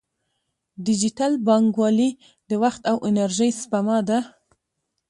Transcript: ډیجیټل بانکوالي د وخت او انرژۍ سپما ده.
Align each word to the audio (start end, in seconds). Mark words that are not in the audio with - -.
ډیجیټل 0.85 1.33
بانکوالي 1.47 2.09
د 2.49 2.51
وخت 2.63 2.81
او 2.91 2.97
انرژۍ 3.09 3.49
سپما 3.61 3.97
ده. 4.09 4.19